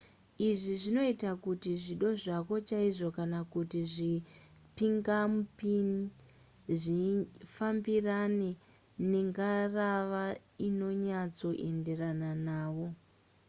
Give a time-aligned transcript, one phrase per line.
[0.47, 6.03] izvi zvinoita kuti zvido zvako chaizvo kana kuti zvipingamupinyi
[6.81, 8.49] zvifambirane
[9.11, 10.23] nengarava
[10.67, 12.87] inonyatsoenderana navo